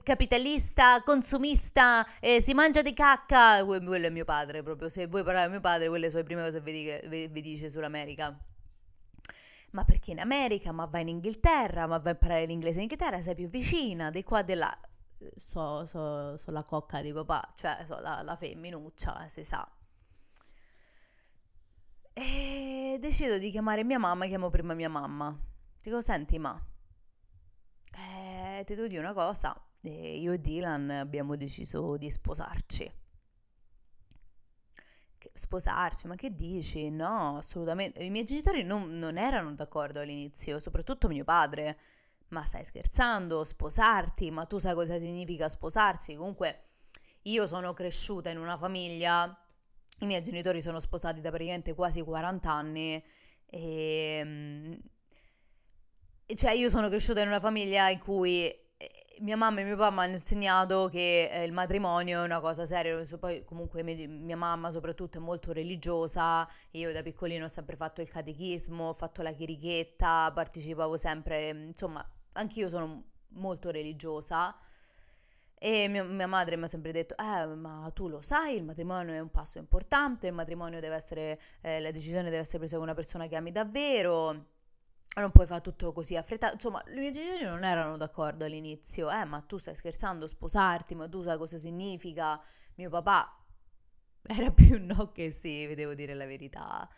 [0.04, 3.64] capitalista, consumista, eh, si mangia di cacca.
[3.66, 4.90] Quello è mio padre proprio.
[4.90, 7.70] Se vuoi parlare di mio padre, quelle sono le prime cose che vi, vi dice
[7.70, 8.38] sull'America.
[9.72, 10.72] Ma perché in America?
[10.72, 11.88] Ma vai in Inghilterra?
[11.88, 13.22] Ma vai a imparare l'inglese in Inghilterra?
[13.22, 14.78] Sei più vicina di qua là
[15.36, 19.68] so, so, so, la cocca di papà, cioè so la, la femminuccia, si sa.
[22.14, 25.36] E decido di chiamare mia mamma, chiamo prima mia mamma.
[25.82, 26.62] Dico, senti ma,
[28.60, 32.92] eh, ti devo dire una cosa, eh, io e Dylan abbiamo deciso di sposarci.
[35.36, 36.90] Sposarci, ma che dici?
[36.90, 38.04] No, assolutamente.
[38.04, 41.78] I miei genitori non, non erano d'accordo all'inizio, soprattutto mio padre
[42.34, 46.16] ma stai scherzando, sposarti, ma tu sai cosa significa sposarsi?
[46.16, 46.64] Comunque
[47.24, 49.26] io sono cresciuta in una famiglia,
[50.00, 53.04] i miei genitori sono sposati da praticamente quasi 40 anni
[53.46, 54.80] e...
[56.26, 58.60] Cioè io sono cresciuta in una famiglia in cui eh,
[59.20, 62.66] mia mamma e mio papà mi hanno insegnato che eh, il matrimonio è una cosa
[62.66, 68.02] seria, poi comunque mia mamma soprattutto è molto religiosa, io da piccolino ho sempre fatto
[68.02, 74.56] il catechismo, ho fatto la chirichetta, partecipavo sempre, insomma anch'io sono molto religiosa.
[75.66, 79.14] E mia, mia, madre mi ha sempre detto, eh, ma tu lo sai, il matrimonio
[79.14, 82.84] è un passo importante, il matrimonio deve essere, eh, la decisione deve essere presa con
[82.84, 84.48] una persona che ami davvero,
[85.22, 86.56] non puoi fare tutto così affrettato.
[86.56, 91.08] Insomma, i miei genitori non erano d'accordo all'inizio, eh, ma tu stai scherzando, sposarti, ma
[91.08, 92.42] tu sai cosa significa?
[92.76, 93.46] Mio papà
[94.24, 96.90] era più no che sì, vi devo dire la verità.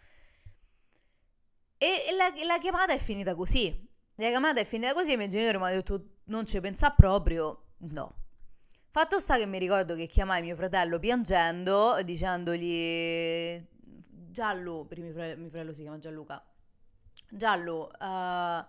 [1.77, 3.93] E la, la chiamata è finita così.
[4.15, 7.73] La chiamata è finita così i miei genitori mi hanno detto non ci pensa proprio,
[7.79, 8.15] no.
[8.89, 13.61] Fatto sta che mi ricordo che chiamai mio fratello piangendo, dicendogli
[14.31, 16.41] Giallo, perché mio fratello, mio fratello si chiama Gianluca,
[17.29, 18.65] Giallo, uh,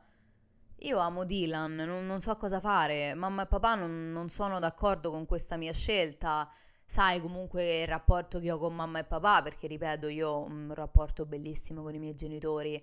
[0.84, 5.10] io amo Dylan, non, non, so cosa fare, mamma e papà non, non sono d'accordo
[5.10, 6.50] con questa mia scelta,
[6.84, 10.72] sai comunque il rapporto che ho con mamma e papà, perché ripeto, io ho un
[10.74, 12.82] rapporto bellissimo con i miei genitori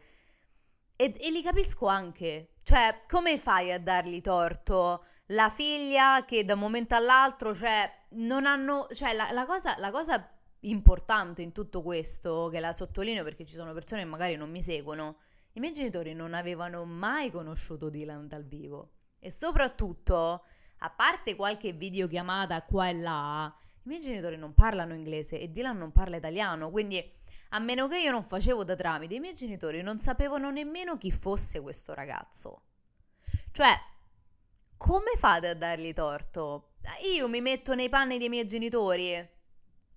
[0.95, 2.53] e, e, li capisco anche.
[2.63, 5.03] Cioè, come fai a dargli torto?
[5.27, 8.87] La figlia che da un momento all'altro, cioè, non hanno...
[8.91, 10.29] Cioè, la, la, cosa, la cosa
[10.61, 14.61] importante in tutto questo, che la sottolineo perché ci sono persone che magari non mi
[14.61, 15.17] seguono,
[15.53, 18.91] i miei genitori non avevano mai conosciuto Dylan dal vivo.
[19.19, 20.43] E soprattutto,
[20.79, 25.77] a parte qualche videochiamata qua e là, i miei genitori non parlano inglese e Dylan
[25.77, 27.01] non parla italiano, quindi
[27.49, 31.11] a meno che io non facevo da tramite, i miei genitori non sapevano nemmeno chi
[31.11, 32.63] fosse questo ragazzo.
[33.51, 33.79] Cioè,
[34.77, 36.71] come fate a dargli torto?
[37.15, 39.29] Io mi metto nei panni dei miei genitori.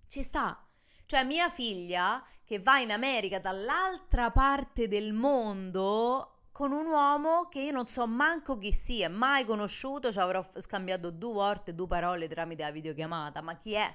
[0.06, 0.65] Ci sta.
[1.06, 7.60] Cioè mia figlia che va in America dall'altra parte del mondo con un uomo che
[7.60, 12.28] io non so manco chi sia, mai conosciuto, ci avrò scambiato due volte, due parole
[12.28, 13.94] tramite la videochiamata, ma chi è?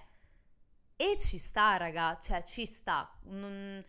[0.95, 3.11] E ci sta, raga, cioè ci sta.
[3.23, 3.83] Non...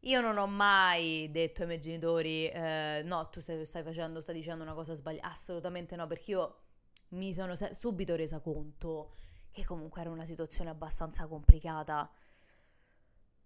[0.00, 4.36] Io non ho mai detto ai miei genitori, eh, no, tu stai, stai, facendo, stai
[4.36, 5.28] dicendo una cosa sbagliata.
[5.28, 6.58] Assolutamente no, perché io
[7.08, 9.12] mi sono subito resa conto
[9.50, 12.08] che comunque era una situazione abbastanza complicata.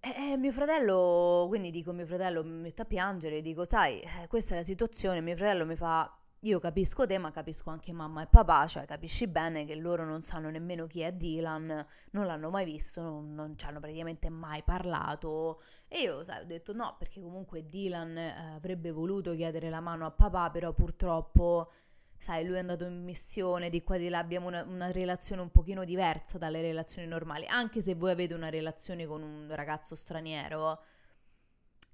[0.00, 4.54] E, mio fratello, quindi dico mio fratello, mi metto a piangere, dico sai, eh, questa
[4.54, 8.26] è la situazione, mio fratello mi fa, io capisco te, ma capisco anche mamma e
[8.28, 12.64] papà, cioè capisci bene che loro non sanno nemmeno chi è Dylan, non l'hanno mai
[12.64, 15.61] visto, non, non ci hanno praticamente mai parlato.
[15.88, 20.06] E io, sai, ho detto no, perché comunque Dylan eh, avrebbe voluto chiedere la mano
[20.06, 21.70] a papà, però purtroppo
[22.18, 25.50] sai, lui è andato in missione, di qua di là abbiamo una, una, relazione un
[25.50, 30.83] pochino diversa dalle relazioni normali, anche se voi avete una relazione con un ragazzo straniero,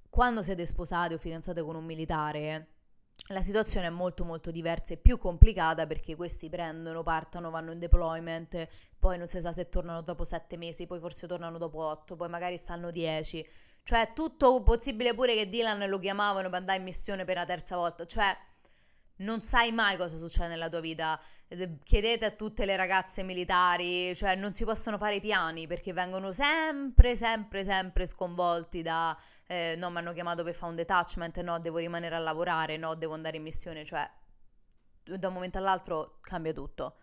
[0.09, 2.69] quando siete sposati o fidanzate con un militare,
[3.29, 7.79] la situazione è molto molto diversa e più complicata perché questi prendono, partono, vanno in
[7.79, 12.17] deployment, poi non si sa se tornano dopo sette mesi, poi forse tornano dopo otto,
[12.17, 13.47] poi magari stanno dieci.
[13.83, 17.77] Cioè, tutto possibile pure che Dylan lo chiamavano per andare in missione per la terza
[17.77, 18.05] volta.
[18.07, 18.37] Cioè,
[19.17, 21.21] non sai mai cosa succede nella tua vita.
[21.85, 26.33] Chiedete a tutte le ragazze militari, cioè non si possono fare i piani perché vengono
[26.33, 31.59] sempre, sempre, sempre sconvolti da eh, no, mi hanno chiamato per fare un detachment, no,
[31.61, 34.09] devo rimanere a lavorare, no, devo andare in missione, cioè
[35.05, 36.97] da un momento all'altro cambia tutto.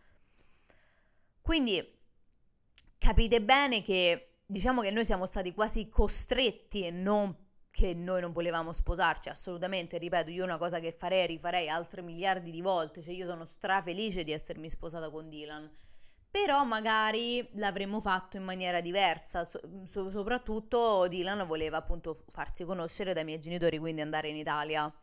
[1.41, 1.99] Quindi
[2.97, 7.40] capite bene che diciamo che noi siamo stati quasi costretti e non
[7.71, 12.51] che noi non volevamo sposarci, assolutamente, ripeto, io una cosa che farei, rifarei altre miliardi
[12.51, 15.71] di volte, cioè io sono strafelice di essermi sposata con Dylan,
[16.29, 23.13] però magari l'avremmo fatto in maniera diversa, so- so- soprattutto Dylan voleva appunto farsi conoscere
[23.13, 24.93] dai miei genitori, quindi andare in Italia.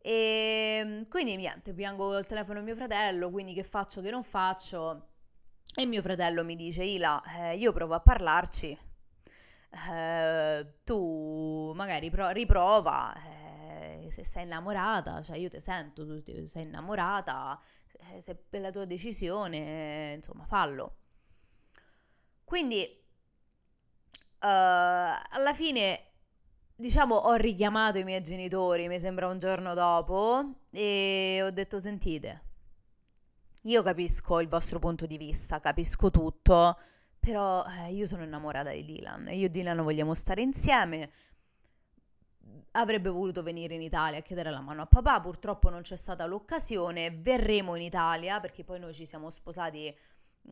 [0.00, 4.22] E ehm, quindi niente, piango il telefono a mio fratello, quindi che faccio, che non
[4.22, 5.08] faccio?
[5.74, 8.76] E mio fratello mi dice, Ila, eh, io provo a parlarci,
[9.70, 16.46] eh, tu magari pro- riprova, eh, se sei innamorata, cioè io ti sento, tu ti,
[16.46, 17.60] sei innamorata,
[18.12, 20.96] eh, se per la tua decisione, insomma, fallo.
[22.44, 23.04] Quindi, eh,
[24.40, 26.04] alla fine,
[26.74, 32.42] diciamo, ho richiamato i miei genitori, mi sembra un giorno dopo, e ho detto, sentite,
[33.64, 36.78] io capisco il vostro punto di vista, capisco tutto,
[37.18, 41.10] però eh, io sono innamorata di Dylan, io e Dylan vogliamo stare insieme.
[42.72, 46.26] Avrebbe voluto venire in Italia a chiedere la mano a papà, purtroppo non c'è stata
[46.26, 47.10] l'occasione.
[47.10, 49.94] Verremo in Italia perché poi noi ci siamo sposati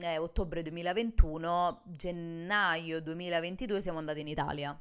[0.00, 4.78] eh, ottobre 2021, gennaio 2022 siamo andati in Italia.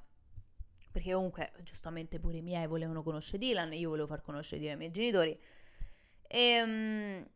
[0.91, 4.79] Perché comunque, giustamente, pure i miei volevano conoscere Dylan, io volevo far conoscere Dylan ai
[4.79, 5.37] miei genitori.
[6.27, 7.27] E, um,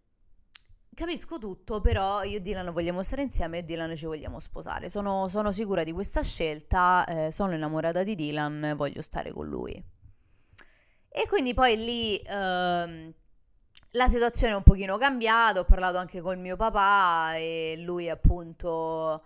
[0.94, 4.90] Capisco tutto, però io e Dylan vogliamo stare insieme e Dylan ci vogliamo sposare.
[4.90, 9.82] Sono, sono sicura di questa scelta, eh, sono innamorata di Dylan, voglio stare con lui.
[11.08, 13.14] E quindi poi lì ehm,
[13.92, 19.24] la situazione è un pochino cambiata, ho parlato anche col mio papà e lui appunto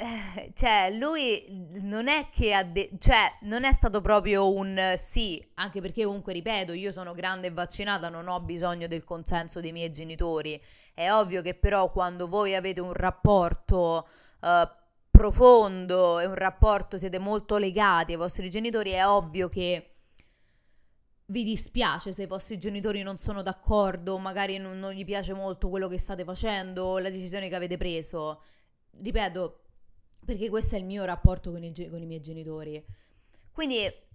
[0.00, 5.44] eh, cioè, lui non è che ha de- cioè, non è stato proprio un sì,
[5.54, 9.72] anche perché comunque, ripeto, io sono grande e vaccinata, non ho bisogno del consenso dei
[9.72, 10.62] miei genitori.
[10.94, 14.06] È ovvio che però quando voi avete un rapporto
[14.40, 14.68] uh,
[15.10, 19.90] profondo e un rapporto, siete molto legati ai vostri genitori, è ovvio che
[21.26, 25.68] vi dispiace se i vostri genitori non sono d'accordo, magari non, non gli piace molto
[25.68, 28.42] quello che state facendo, la decisione che avete preso.
[29.02, 29.62] Ripeto,
[30.24, 32.84] perché questo è il mio rapporto con i, con i miei genitori.
[33.52, 34.06] Quindi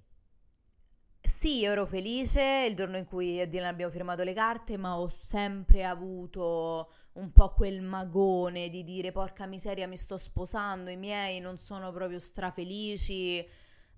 [1.25, 4.99] sì, io ero felice il giorno in cui e Dylan abbiamo firmato le carte, ma
[4.99, 10.97] ho sempre avuto un po' quel magone di dire porca miseria mi sto sposando, i
[10.97, 13.45] miei non sono proprio strafelici.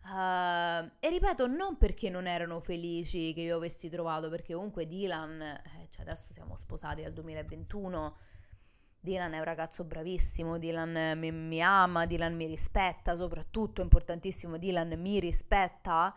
[0.04, 5.41] Uh, e ripeto, non perché non erano felici che io avessi trovato, perché comunque Dylan,
[5.41, 8.15] eh, cioè adesso siamo sposati dal 2021,
[9.06, 15.00] Dylan è un ragazzo bravissimo, Dylan mi, mi ama, Dylan mi rispetta, soprattutto importantissimo, Dylan
[15.00, 16.13] mi rispetta.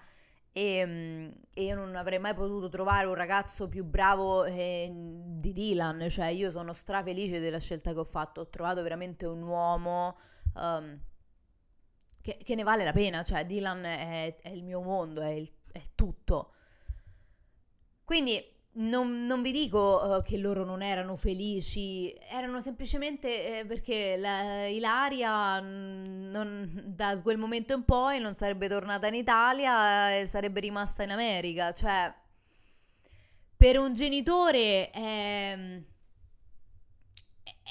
[0.51, 6.09] E, e, io non avrei mai potuto trovare un ragazzo più bravo eh, di Dylan,
[6.09, 10.16] cioè io sono strafelice della scelta che ho fatto, ho trovato veramente un uomo
[10.55, 10.98] um,
[12.22, 15.48] che, che, ne vale la pena, cioè Dylan è, è il mio mondo, è, il,
[15.70, 16.55] è tutto.
[18.03, 24.16] Quindi non, non vi dico uh, che loro non erano felici, erano semplicemente eh, perché
[24.16, 30.26] la, Ilaria mm, non, da quel momento in poi non sarebbe tornata in Italia e
[30.26, 31.72] sarebbe rimasta in America.
[31.72, 32.14] Cioè,
[33.57, 35.83] per un genitore è,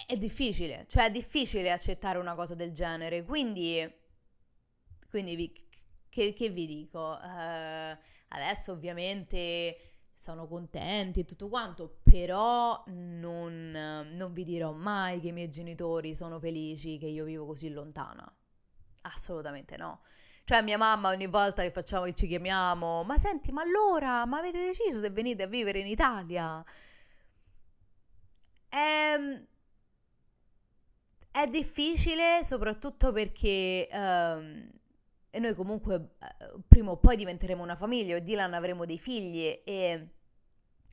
[0.07, 3.23] è, difficile, cioè è difficile accettare una cosa del genere.
[3.23, 3.89] Quindi,
[5.09, 5.53] quindi vi,
[6.09, 7.17] che, che, vi dico?
[7.21, 7.97] Uh,
[8.29, 9.77] adesso ovviamente
[10.17, 16.15] sono contenti e tutto quanto, però non, non, vi dirò mai che i miei genitori
[16.15, 18.29] sono felici che io vivo così lontana.
[19.03, 20.01] Assolutamente no.
[20.43, 24.39] Cioè mia mamma ogni volta che facciamo che ci chiamiamo, ma senti, ma allora, ma
[24.39, 26.63] avete deciso se venite a vivere in Italia?
[28.67, 29.45] È, ehm,
[31.29, 33.87] è difficile soprattutto perché...
[33.91, 34.71] Um,
[35.37, 39.61] e noi comunque eh, prima o poi diventeremo una famiglia, e Dylan avremo dei figli
[39.63, 40.09] e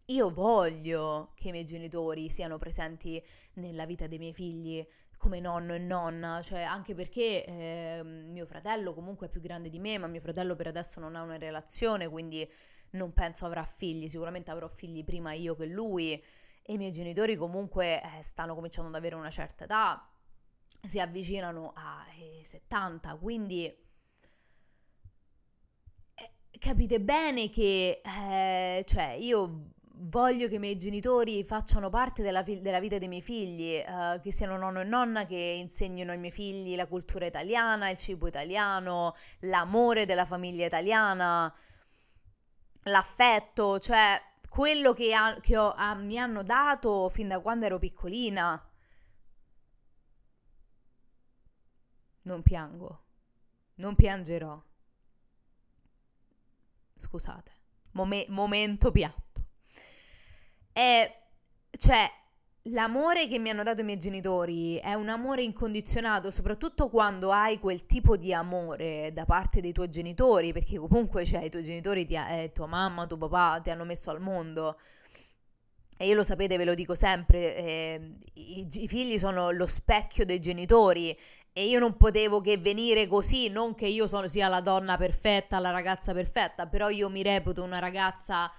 [0.04, 3.22] io voglio che i miei genitori siano presenti
[3.54, 8.92] nella vita dei miei figli come nonno e nonna, cioè anche perché eh, mio fratello
[8.92, 12.07] comunque è più grande di me, ma mio fratello per adesso non ha una relazione,
[12.07, 12.46] quindi
[12.90, 16.12] non penso avrà figli, sicuramente avrò figli prima io che lui.
[16.66, 20.07] E i miei genitori comunque eh, stanno cominciando ad avere una certa età,
[20.83, 23.83] si avvicinano ai 70, quindi
[26.58, 32.60] capite bene che, eh, cioè, io voglio che i miei genitori facciano parte della, fi-
[32.60, 36.32] della vita dei miei figli, uh, che siano nonno e nonna che insegnino ai miei
[36.32, 41.52] figli la cultura italiana, il cibo italiano, l'amore della famiglia italiana,
[42.84, 47.78] l'affetto, cioè quello che, ha- che ho, ah, mi hanno dato fin da quando ero
[47.78, 48.60] piccolina.
[52.22, 53.02] Non piango,
[53.76, 54.60] non piangerò
[56.96, 57.52] scusate,
[57.92, 59.44] Mom- momento piatto.
[60.72, 61.14] E
[61.76, 62.11] cioè
[62.68, 67.59] l'amore che mi hanno dato i miei genitori è un amore incondizionato, soprattutto quando hai
[67.59, 72.07] quel tipo di amore da parte dei tuoi genitori, perché comunque cioè, i tuoi genitori,
[72.07, 74.78] ti, eh, tua mamma, tuo papà ti hanno messo al mondo.
[75.96, 80.24] E io lo sapete, ve lo dico sempre, eh, i, i, figli sono lo specchio
[80.24, 81.16] dei genitori
[81.56, 85.60] e io non potevo che venire così, non che io sono, sia la donna perfetta,
[85.60, 88.50] la ragazza perfetta, però io mi reputo una ragazza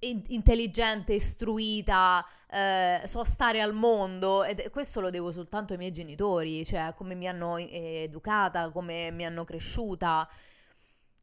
[0.00, 5.90] in- intelligente, istruita, eh, so stare al mondo e questo lo devo soltanto ai miei
[5.90, 10.26] genitori, cioè come mi hanno eh, educata, come mi hanno cresciuta.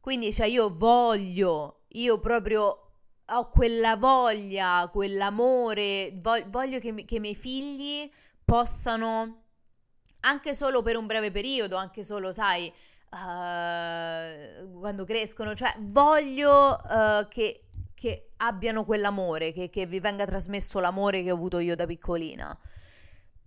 [0.00, 2.92] Quindi, cioè, io voglio, io proprio
[3.28, 8.08] ho quella voglia, quell'amore, voglio che, che i miei figli
[8.44, 9.45] possano
[10.26, 12.72] anche solo per un breve periodo, anche solo, sai,
[13.10, 20.78] uh, quando crescono, cioè voglio uh, che, che, abbiano quell'amore, che, che, vi venga trasmesso
[20.80, 22.56] l'amore che ho avuto io da piccolina.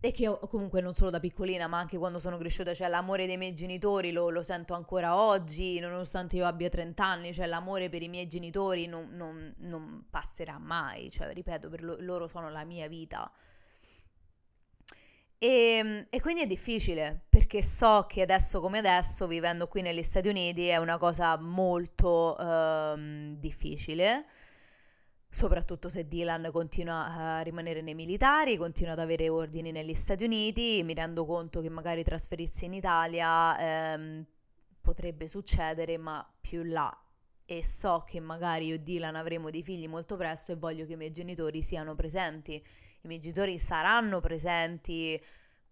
[0.01, 3.25] E che ho, comunque non solo da piccolina, ma anche quando sono cresciuta, cioè l'amore
[3.25, 7.89] dei miei genitori lo, lo sento ancora oggi, nonostante io abbia 30 anni, cioè l'amore
[7.89, 12.49] per i miei genitori non, non, non passerà mai, cioè ripeto, per lo, loro sono
[12.49, 13.29] la mia vita.
[15.41, 20.03] E, ehm, e, quindi è difficile perché so che adesso come adesso, vivendo qui negli
[20.03, 24.25] Stati Uniti, è una cosa molto um, difficile,
[25.29, 30.83] soprattutto se Dylan continua a rimanere nei militari, continua ad avere ordini negli Stati Uniti,
[30.83, 34.25] mi rendo conto che magari trasferirsi in Italia um,
[34.81, 36.93] potrebbe succedere, ma più là.
[37.45, 40.93] E so che magari io e Dylan avremo dei figli molto presto e voglio che
[40.93, 42.63] i miei genitori siano presenti
[43.01, 45.21] i miei genitori saranno presenti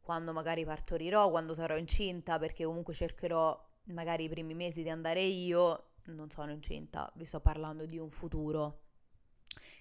[0.01, 5.21] quando magari partorirò, quando sarò incinta, perché comunque cercherò magari i primi mesi di andare
[5.21, 8.83] io, non sono incinta, vi sto parlando di un futuro.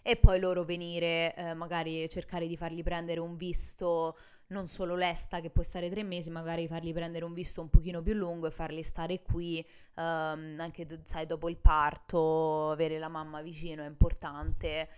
[0.03, 4.17] E poi loro venire, eh, magari cercare di fargli prendere un visto,
[4.49, 8.03] non solo l'esta che può stare tre mesi, magari fargli prendere un visto un pochino
[8.03, 13.43] più lungo e farli stare qui, ehm, anche sai, dopo il parto, avere la mamma
[13.43, 14.89] vicino è importante,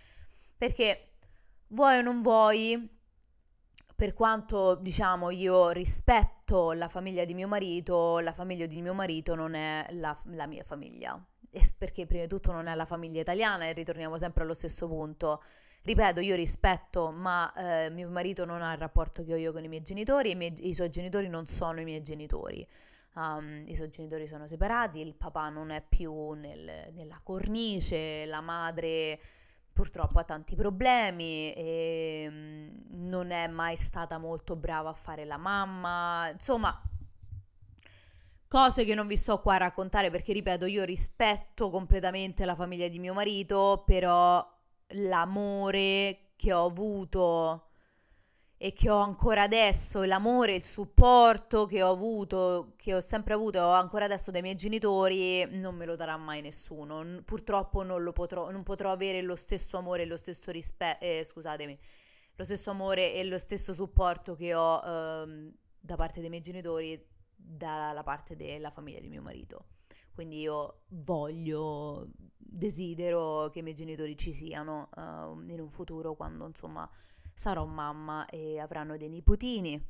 [0.57, 1.08] perché
[1.69, 2.97] vuoi o non vuoi,
[3.95, 9.35] per quanto diciamo io rispetto la famiglia di mio marito, la famiglia di mio marito
[9.35, 11.21] non è la, la mia famiglia.
[11.51, 14.87] E perché prima di tutto non è la famiglia italiana e ritorniamo sempre allo stesso
[14.87, 15.41] punto.
[15.81, 19.63] Ripeto, io rispetto, ma eh, mio marito non ha il rapporto che ho io con
[19.63, 22.67] i miei genitori e i, miei, i suoi genitori non sono i miei genitori.
[23.15, 28.39] Um, I suoi genitori sono separati, il papà non è più nel, nella cornice, la
[28.39, 29.19] madre
[29.79, 32.67] purtroppo ha tanti problemi e mm,
[33.07, 36.81] non è mai stata molto brava a fare la mamma, insomma
[38.45, 42.89] cose che non vi sto qua a raccontare perché ripeto io rispetto completamente la famiglia
[42.89, 44.45] di mio marito però
[44.87, 47.68] l'amore che ho avuto
[48.61, 53.57] e che ho ancora adesso, l'amore, il supporto che ho avuto, che ho sempre avuto
[53.57, 57.21] e ho ancora adesso dai miei genitori, non me lo darà mai nessuno.
[57.23, 61.79] Purtroppo non potrò, non potrò avere lo stesso amore e lo stesso rispetto, eh, scusatemi,
[62.35, 67.01] lo stesso amore e lo stesso supporto che ho ehm, da parte dei miei genitori
[67.33, 69.67] dalla parte della famiglia di mio marito.
[70.11, 76.45] Quindi io voglio, desidero che i miei genitori ci siano uh, in un futuro quando
[76.45, 76.89] insomma
[77.39, 79.81] sarò mamma e avranno dei nipotini.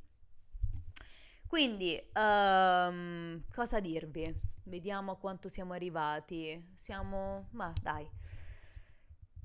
[1.48, 4.40] Quindi, um, cosa dirvi?
[4.66, 6.64] Vediamo a quanto siamo arrivati.
[6.76, 7.48] Siamo...
[7.54, 8.08] ma dai.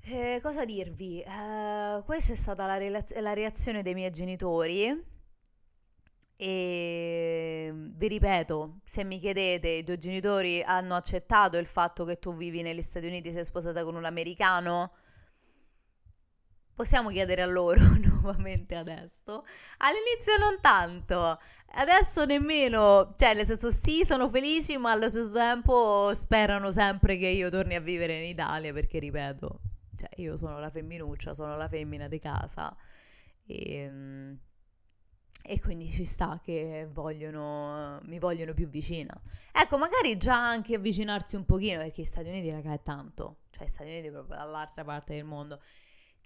[0.01, 1.23] Eh, cosa dirvi?
[1.25, 5.13] Uh, questa è stata la, relaz- la reazione dei miei genitori.
[6.37, 12.35] E vi ripeto, se mi chiedete, i tuoi genitori hanno accettato il fatto che tu
[12.35, 14.91] vivi negli Stati Uniti e sei sposata con un americano?
[16.75, 19.45] Possiamo chiedere a loro nuovamente adesso.
[19.77, 21.39] All'inizio non tanto,
[21.75, 27.27] adesso nemmeno, cioè nel senso sì, sono felici, ma allo stesso tempo sperano sempre che
[27.27, 29.59] io torni a vivere in Italia perché ripeto,
[29.95, 32.75] cioè io sono la femminuccia, sono la femmina di casa
[33.45, 34.37] e,
[35.41, 39.17] e quindi ci sta che vogliono, mi vogliono più vicina.
[39.51, 43.65] Ecco, magari già anche avvicinarsi un pochino perché gli Stati Uniti raga è tanto, cioè
[43.65, 45.61] gli Stati Uniti è proprio dall'altra parte del mondo.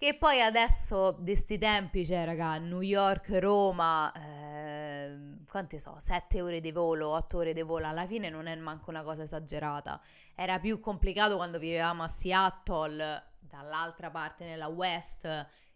[0.00, 6.40] Che poi adesso, di sti tempi, c'è, raga, New York, Roma, eh, quante so, 7
[6.40, 10.00] ore di volo, 8 ore di volo, alla fine non è manco una cosa esagerata.
[10.34, 15.26] Era più complicato quando vivevamo a Seattle, dall'altra parte nella West,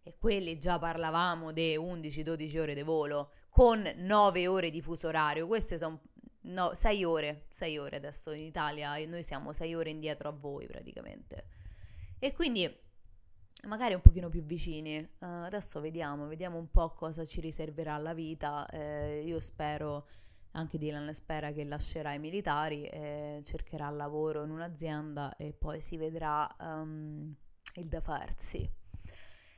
[0.02, 5.46] e quelli già parlavamo di 11-12 ore di volo, con 9 ore di fuso orario.
[5.46, 6.00] Queste sono
[6.44, 10.66] no, 6 ore, 6 ore adesso in Italia, noi siamo 6 ore indietro a voi
[10.66, 11.44] praticamente.
[12.18, 12.83] E quindi
[13.66, 14.98] magari un pochino più vicini.
[14.98, 18.66] Uh, adesso vediamo, vediamo un po' cosa ci riserverà la vita.
[18.68, 20.06] Eh, io spero,
[20.52, 25.96] anche Dylan spera che lascerà i militari, eh, cercherà lavoro in un'azienda e poi si
[25.96, 27.34] vedrà um,
[27.74, 28.58] il da farsi.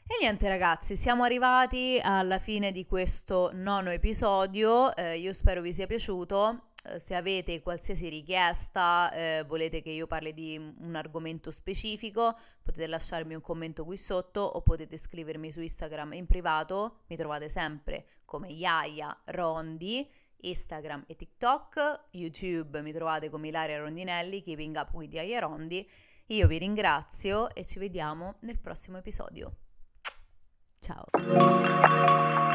[0.08, 5.72] E niente ragazzi, siamo arrivati alla fine di questo nono episodio, eh, io spero vi
[5.72, 12.36] sia piaciuto, se avete qualsiasi richiesta, eh, volete che io parli di un argomento specifico,
[12.62, 17.48] potete lasciarmi un commento qui sotto o potete scrivermi su Instagram in privato, mi trovate
[17.48, 20.08] sempre come Yaya Rondi,
[20.38, 25.88] Instagram e TikTok, YouTube mi trovate come Ilaria Rondinelli, Keeping Up with Yaya Rondi.
[26.26, 29.56] Io vi ringrazio e ci vediamo nel prossimo episodio.
[30.80, 32.45] Ciao.